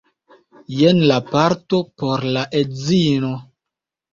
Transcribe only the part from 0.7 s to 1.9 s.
jen la parto